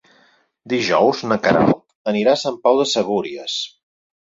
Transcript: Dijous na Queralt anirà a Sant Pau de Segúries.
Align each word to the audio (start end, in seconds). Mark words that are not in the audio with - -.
Dijous 0.71 1.21
na 1.33 1.37
Queralt 1.43 2.11
anirà 2.15 2.35
a 2.39 2.45
Sant 2.47 2.59
Pau 2.67 2.83
de 2.83 2.91
Segúries. 2.95 3.63